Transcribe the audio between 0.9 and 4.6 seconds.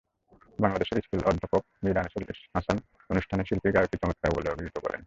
স্কুলের অধ্যক্ষ মীর আনিসুল হাসান অনুষ্ঠানে শিল্পীর গায়কি চমৎকার বলে